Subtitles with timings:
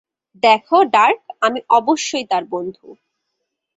[0.43, 2.87] দেখো, ডার্ক, আমি অবশ্যই তার বন্ধু।